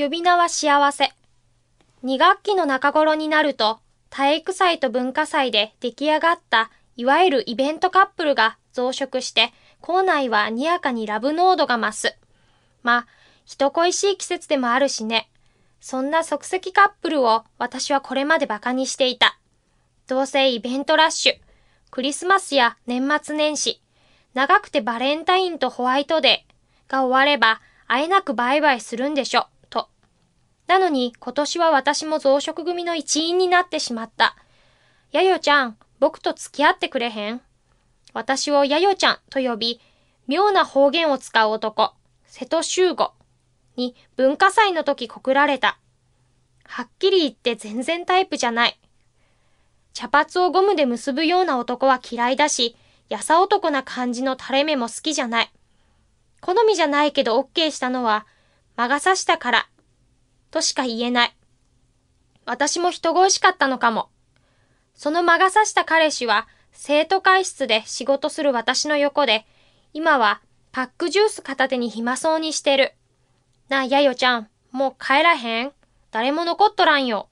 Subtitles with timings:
[0.00, 1.10] 呼び名は幸せ。
[2.04, 12.16] 2学期の中頃になると、体育祭と文化祭で出来上がったいわゆるイベントカップルが増殖して、校内はにやかにラブ濃度が増す。
[12.84, 13.06] まあ、
[13.44, 15.28] 人恋しい季節でもあるしね。
[15.80, 19.36] そんな即席カップルを私はこれまで馬鹿にしていた。
[20.06, 21.32] どうせイベントラッシュ、
[21.90, 23.82] クリスマスや年末年始、
[24.32, 29.48] 長くてバレンタインとホワイトデーが終われば、あえなくバイバイするんでしょ、
[30.68, 34.36] なのに今年は私も増殖組の一員になってしまった。
[35.10, 37.40] やよちゃん、僕と付き合ってくれへん？
[38.12, 39.80] 私をやよちゃんと呼び、
[40.26, 41.94] 妙な方言を使う男、
[42.26, 43.12] 瀬戸修吾
[43.76, 45.78] に文化祭の時告られた。
[46.64, 48.78] はっきり言って全然タイプじゃない。
[49.94, 52.76] 茶髪をゴムで結ぶような男は嫌いだし、
[53.08, 55.50] やさ男な感じの垂れ目も好きじゃない。
[56.42, 58.26] 好みじゃないけど OK したのは、
[58.76, 59.68] 魔が差したから、
[60.50, 61.34] としか言えない。
[62.44, 64.08] 私も人恋しかったのかも。
[64.94, 69.46] その魔が差した彼氏は、生徒会室で仕事する私の横で、
[69.92, 70.40] 今は
[70.72, 72.94] パックジュース片手に暇そうにしてる。
[73.68, 75.72] なあ、やよちゃん、もう帰らへん？
[76.10, 77.28] 誰も残っとらんよ。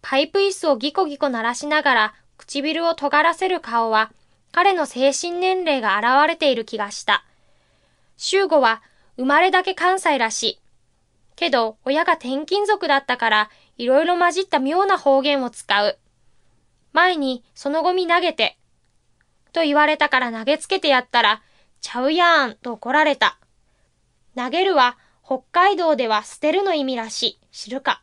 [0.00, 4.12] パイプ椅子をギコギコ鳴らしながら唇を尖らせる顔は、
[4.52, 7.24] 彼の精神年齢が現れている気がした。
[8.16, 8.82] 修吾は
[9.16, 10.60] 生まれだけ関西らしい。
[11.36, 15.98] けど、親が転勤族だったから、いろいろ混じった妙な方言を使う。
[16.92, 18.58] 前に、そのゴミ投げて、
[19.52, 21.42] と言われたから投げつけてやったら、
[21.80, 23.38] ちゃうやーん、と怒られた。
[24.34, 27.40] 投げるは、北海道では捨てるの意味らしい。
[27.52, 28.02] 知るか。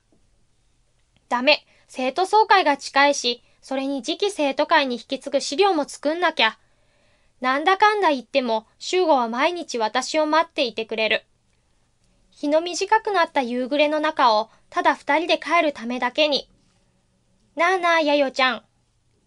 [1.29, 1.65] ダメ。
[1.87, 6.57] 生徒総会が近いし、それに次期生徒会に引き継ぐ資料も作んなきゃ。
[7.39, 11.25] なんだかんだ言っても、修吾は毎日私を待っていてくれる。
[12.35, 16.49] 日の短くなった夕暮れの中を、ただ二人で帰るためだけに。
[17.55, 18.63] なあなあ、やよちゃん。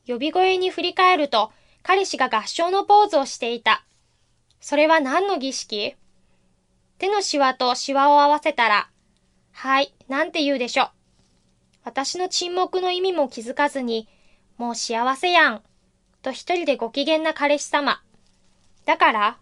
[0.07, 1.53] 呼び声に振り返ると、
[1.83, 3.85] 彼氏が合唱のポーズをしていた。
[4.61, 5.95] それは何の儀式？
[6.99, 8.89] 手のシワとシワを合わせたら、
[9.53, 10.91] はい、なんて言うでしょう。
[11.85, 14.09] 私の沈黙の意味も気づかずに、
[14.59, 15.63] もう幸せやん。
[16.23, 18.03] と一人でご機嫌な彼氏様。
[18.85, 19.39] だから、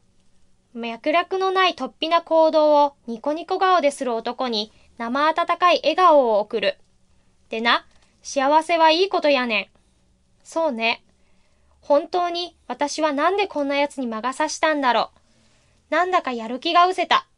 [0.74, 6.78] 脈絡のない突飛な行動をニコニコ顔でする男に生温かい笑顔を送る。
[7.48, 7.86] でな、
[8.22, 9.66] 幸せはいいことやねん。
[10.42, 11.04] そうね。
[11.80, 15.94] 本当に私はなんでこんな奴に魔が差したんだろう。
[15.94, 17.28] なんだかやる気が失せた。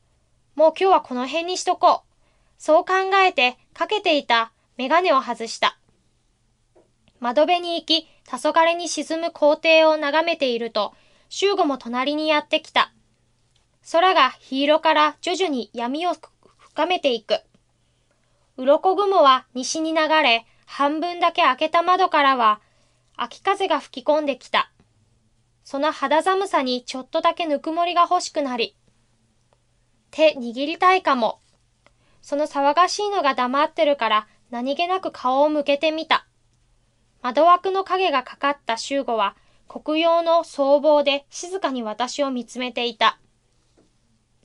[0.55, 2.13] もう今日はこの辺にしとこう。
[2.59, 2.95] そう考
[3.27, 5.79] えてかけていたメガネを外した。
[7.21, 10.95] 窓辺に行き、黄昏に沈む校庭を眺めていると、
[11.29, 12.93] 修吾も隣にやってきた。
[13.91, 16.15] 空が黄色から徐々に闇を
[16.59, 17.41] 深めていく。
[18.57, 22.61] 鱗雲は西に流れ、半分だけ開けた窓からは、
[23.17, 24.73] 秋風が吹き込んできた。
[25.63, 28.77] その肌寒さにちょっとだけぬくもりが欲しくなり、
[30.11, 31.41] 手握りたいかも。
[32.23, 36.27] その騒がしいのが黙ってるから何気なく顔を向けてみた。
[37.23, 39.37] 窓枠の影がかかった修吾は
[39.69, 43.21] 黒曜の僧帽で静かに私を見つめていた。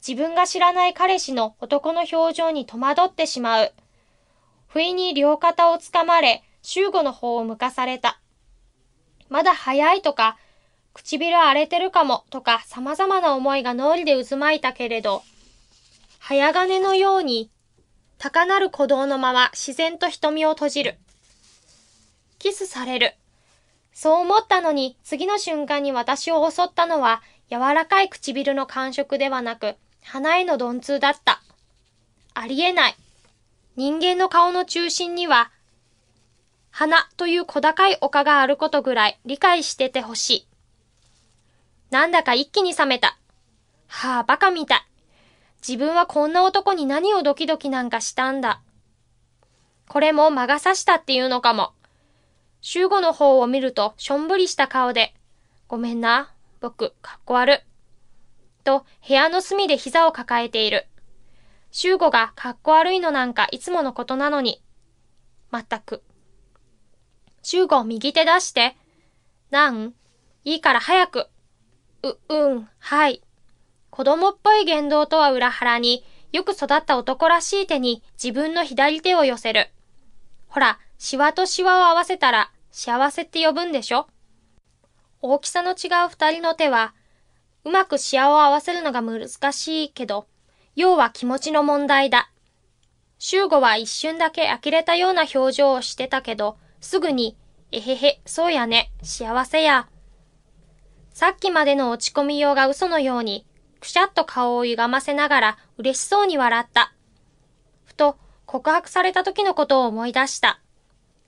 [0.06, 3.74] 自分が知らない彼氏の男の表情に戸惑ってしまう。
[4.68, 8.20] 不意に両肩をつかまれ、修吾の方を向かされた。
[9.30, 10.38] まだ早いとか、
[10.94, 15.22] 唇荒れてるかもとか様々な思いが脳裏で渦巻いたけれど、
[16.20, 17.52] 早金のように、
[18.18, 20.98] 高鳴る鼓動のまま自然と瞳を閉じる。
[22.40, 23.16] キスされる。
[23.94, 31.42] そう思ったのに、次の瞬間に私を襲ったのは、柔らかい唇の感触ではなく、鼻への鈍痛だった。
[32.34, 32.96] ありえない。
[33.76, 35.52] 人間の顔の中心には、
[36.72, 40.48] 鼻という小高い丘があることぐらい理解しててほしい。
[41.90, 43.18] なんだか一気に冷めた。
[43.88, 44.86] はあ、バカみたい。
[45.68, 48.62] 自分はこんな男に何をドキドキなんかしたんだ。
[49.88, 51.74] これも魔が差したっていうのかも。
[52.62, 55.14] 集合の方を見ると、しょんぼりした顔で、
[55.68, 56.32] ごめんな、
[56.62, 57.64] 僕、かっこ悪。
[58.62, 60.88] と、部屋の隅で膝を抱えている。
[61.72, 64.62] 集合がかっこ悪いのなんかいつものことなのに。
[65.50, 66.04] まったく。
[67.44, 68.76] 集合右手出して。
[69.50, 69.94] なん
[70.44, 71.28] いいから早く。
[72.04, 73.22] う、うん、はい。
[73.90, 79.70] 子供っぽい言動とは裏腹に、よく育った男らしい手に自分の左手を寄せる。
[80.48, 84.08] ほら、シワとシワを合わせたら幸せって呼ぶんでしょ？
[85.22, 86.94] 大きさの違う二人の手は、
[87.64, 90.28] うまくシワを合わせるのが難しいけど、
[90.76, 92.32] 要は気持ちの問題だ。
[93.20, 97.38] 修吾は一瞬だけ呆れたような表情をしてたけど、すぐに、
[97.72, 99.88] えへへ、そうやね、幸せや。
[101.14, 103.46] さっきまでの落ち込みようが嘘のように、
[103.80, 106.94] くしゃっと顔を歪ませながら嬉しそうに笑った。
[107.86, 110.60] ふと、告白された時のことを思い出した。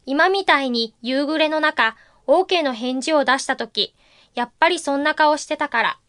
[0.05, 1.95] 今みたいに夕暮れの中、
[2.27, 3.93] OK の返事を出した時、
[4.33, 5.99] やっぱりそんな顔してたから。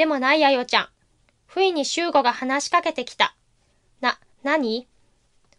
[0.00, 0.88] でもないやよちゃん。
[1.44, 3.36] 不意に修吾が話しかけてきた。
[4.00, 4.88] な、何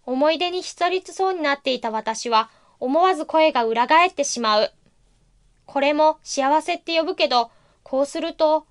[0.03, 2.49] 思い出に浸りつそうになっていた私は、
[2.79, 4.71] 思わず声が裏返ってしまう。
[5.67, 7.51] これも幸せって呼ぶけど、
[7.83, 8.65] こうすると、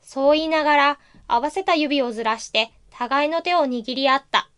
[0.00, 4.48] そう言いながら合わせた指をずらして互いの手を握り合った。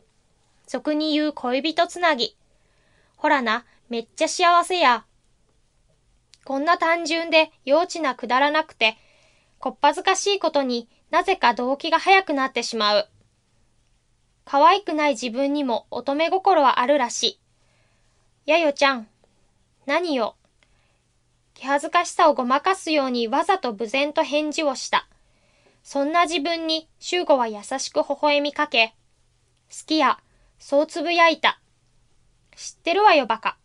[0.69, 2.37] 俗に言う恋人つなぎ。
[3.17, 5.07] ほらな、めっちゃ幸せや。
[6.45, 8.97] こんな単純で幼稚なくだらなくて、
[9.63, 13.09] こっぱずかしいことになぜか動機が早くなってしまう。
[14.45, 17.41] 可愛くない自分にも乙女心はあるらしい。
[18.45, 19.07] やよちゃん。
[19.87, 20.35] 何よ。
[21.55, 25.07] 気恥ずかしさをごまかすようにわざと無然と返事をした。
[25.85, 28.97] そんな自分に、修吾は優しく微笑みかけ、
[29.71, 30.19] 好きや、
[30.59, 31.61] そうつぶやいた。
[32.57, 33.57] 知ってるわよ、バカ。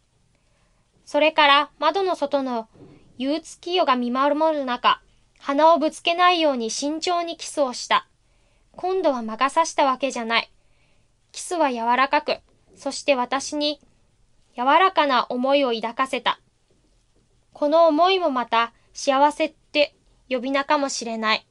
[1.05, 2.67] それから窓の外の
[3.17, 5.01] 憂鬱清が見守る中、
[5.39, 8.07] 鼻をぶつけないように慎重にキスをした。
[8.75, 10.51] 今度は魔が差したわけじゃない。
[11.31, 12.37] キスは柔らかく、
[12.75, 13.79] そして私に
[14.55, 16.39] 柔らかな思いを抱かせた。
[17.53, 19.95] この思いもまた幸せって
[20.29, 21.47] 呼び名かもしれない。